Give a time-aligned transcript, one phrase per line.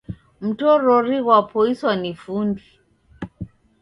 [0.45, 2.65] Mtorori ghopoiswa ni fundi.